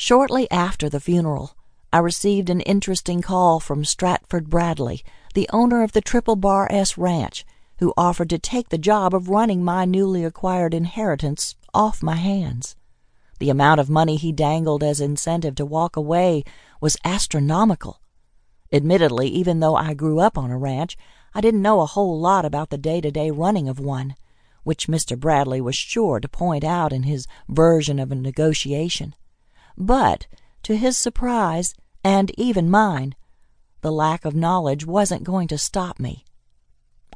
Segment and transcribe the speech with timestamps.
[0.00, 1.56] Shortly after the funeral,
[1.92, 5.02] I received an interesting call from Stratford Bradley,
[5.34, 7.44] the owner of the Triple Bar S Ranch,
[7.78, 12.76] who offered to take the job of running my newly acquired inheritance off my hands.
[13.40, 16.44] The amount of money he dangled as incentive to walk away
[16.80, 18.00] was astronomical.
[18.72, 20.96] Admittedly, even though I grew up on a ranch,
[21.34, 24.14] I didn't know a whole lot about the day to day running of one,
[24.62, 25.18] which Mr.
[25.18, 29.16] Bradley was sure to point out in his version of a negotiation.
[29.80, 30.26] But,
[30.64, 33.14] to his surprise, and even mine,
[33.80, 36.24] the lack of knowledge wasn't going to stop me.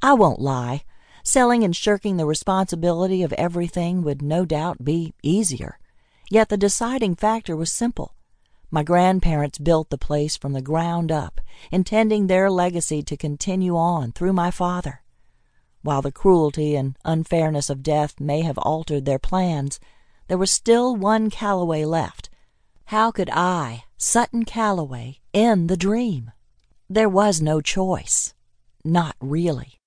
[0.00, 0.84] I won't lie,
[1.24, 5.80] selling and shirking the responsibility of everything would no doubt be easier.
[6.30, 8.14] Yet the deciding factor was simple.
[8.70, 11.40] My grandparents built the place from the ground up,
[11.72, 15.02] intending their legacy to continue on through my father.
[15.82, 19.80] While the cruelty and unfairness of death may have altered their plans,
[20.28, 22.30] there was still one Callaway left,
[22.92, 26.30] how could I, Sutton Callaway, end the dream?
[26.90, 28.34] There was no choice.
[28.84, 29.80] Not really.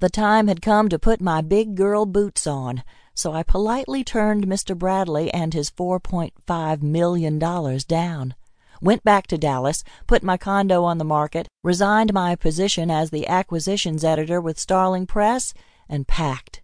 [0.00, 2.82] The time had come to put my big girl boots on,
[3.14, 4.76] so I politely turned Mr.
[4.76, 8.34] Bradley and his $4.5 million down,
[8.80, 13.28] went back to Dallas, put my condo on the market, resigned my position as the
[13.28, 15.54] acquisitions editor with Starling Press,
[15.88, 16.60] and packed.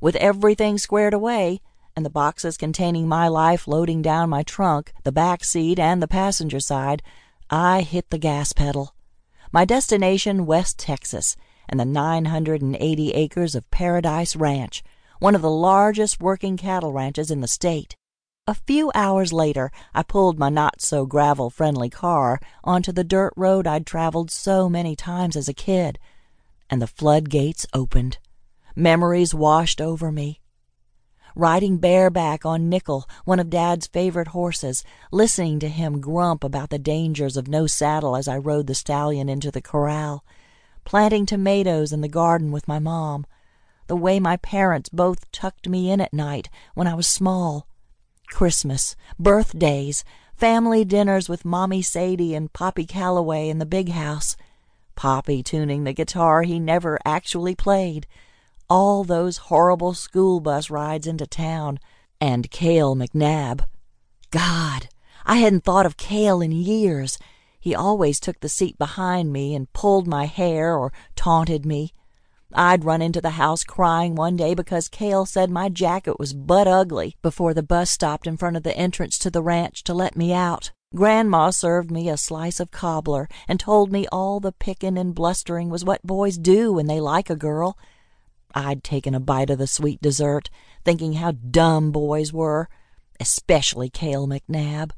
[0.00, 1.60] With everything squared away,
[1.94, 6.08] and the boxes containing my life loading down my trunk, the back seat, and the
[6.08, 7.02] passenger side,
[7.50, 8.94] I hit the gas pedal.
[9.52, 11.36] My destination, West Texas,
[11.68, 14.82] and the 980 acres of Paradise Ranch,
[15.18, 17.96] one of the largest working cattle ranches in the state.
[18.46, 23.32] A few hours later, I pulled my not so gravel friendly car onto the dirt
[23.36, 25.98] road I'd traveled so many times as a kid,
[26.68, 28.18] and the floodgates opened.
[28.74, 30.41] Memories washed over me
[31.34, 36.78] riding bareback on Nickel, one of Dad's favorite horses, listening to him grump about the
[36.78, 40.24] dangers of no saddle as I rode the stallion into the corral,
[40.84, 43.26] planting tomatoes in the garden with my mom,
[43.86, 47.66] the way my parents both tucked me in at night when I was small,
[48.28, 50.04] Christmas, birthdays,
[50.36, 54.36] family dinners with Mommy Sadie and Poppy Callaway in the big house,
[54.94, 58.06] Poppy tuning the guitar he never actually played,
[58.72, 61.78] all those horrible school bus rides into town,
[62.22, 63.66] and Cale McNabb.
[64.30, 64.88] God,
[65.26, 67.18] I hadn't thought of Cale in years.
[67.60, 71.92] He always took the seat behind me and pulled my hair or taunted me.
[72.54, 76.66] I'd run into the house crying one day because Cale said my jacket was butt
[76.66, 80.16] ugly before the bus stopped in front of the entrance to the ranch to let
[80.16, 80.72] me out.
[80.94, 85.68] Grandma served me a slice of cobbler and told me all the picking and blustering
[85.68, 87.76] was what boys do when they like a girl,
[88.54, 90.50] I'd taken a bite of the sweet dessert,
[90.84, 92.68] thinking how dumb boys were,
[93.20, 94.90] especially Cale McNabb.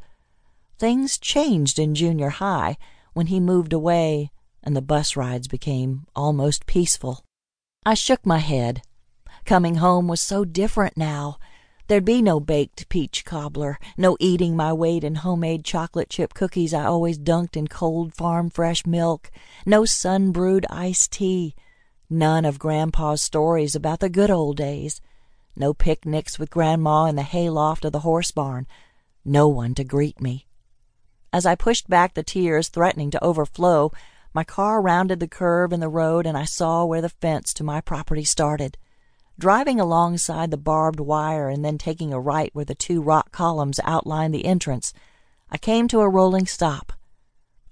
[0.79, 2.77] Things changed in junior high
[3.13, 4.31] when he moved away
[4.65, 7.25] and the bus rides became almost peaceful.
[7.87, 8.83] I shook my head.
[9.45, 11.39] Coming home was so different now.
[11.87, 16.73] There'd be no baked peach cobbler, no eating my weight in homemade chocolate chip cookies
[16.73, 19.31] I always dunked in cold farm fresh milk,
[19.67, 21.55] no sun brewed iced tea,
[22.11, 25.01] None of Grandpa's stories about the good old days.
[25.57, 28.67] No picnics with Grandma in the hayloft of the horse barn.
[29.25, 30.47] No one to greet me.
[31.33, 33.91] As I pushed back the tears threatening to overflow,
[34.35, 37.65] my car rounded the curve in the road and I saw where the fence to
[37.65, 38.77] my property started.
[39.39, 43.81] Driving alongside the barbed wire and then taking a right where the two rock columns
[43.83, 44.93] outlined the entrance,
[45.51, 46.93] I came to a rolling stop.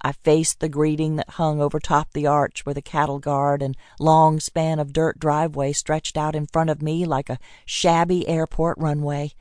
[0.05, 3.77] I faced the greeting that hung over top the arch where the cattle guard and
[4.01, 8.79] long span of dirt driveway stretched out in front of me like a shabby airport
[8.79, 9.33] runway.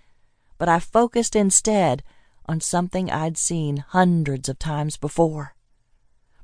[0.60, 2.04] But I focused instead
[2.46, 5.56] on something I'd seen hundreds of times before.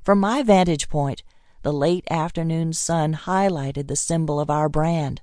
[0.02, 1.22] From my vantage point,
[1.62, 5.20] the late afternoon sun highlighted the symbol of our brand,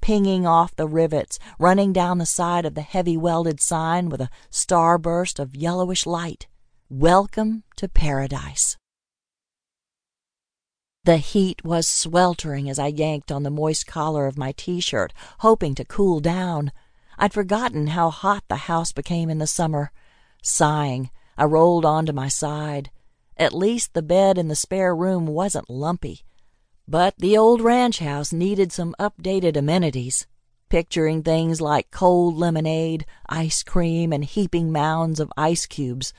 [0.00, 4.30] pinging off the rivets, running down the side of the heavy welded sign with a
[4.50, 6.46] starburst of yellowish light.
[6.88, 8.76] Welcome to Paradise.
[11.02, 15.12] The heat was sweltering as I yanked on the moist collar of my t shirt,
[15.40, 16.70] hoping to cool down.
[17.18, 19.90] I'd forgotten how hot the house became in the summer.
[20.44, 22.92] Sighing, I rolled onto my side.
[23.36, 26.20] At least the bed in the spare room wasn't lumpy.
[26.86, 30.28] But the old ranch house needed some updated amenities.
[30.68, 36.12] Picturing things like cold lemonade, ice cream, and heaping mounds of ice cubes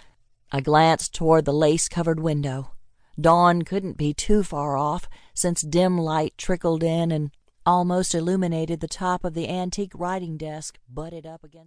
[0.52, 2.72] I glanced toward the lace covered window.
[3.20, 7.32] Dawn couldn't be too far off, since dim light trickled in and
[7.66, 11.66] almost illuminated the top of the antique writing desk butted up against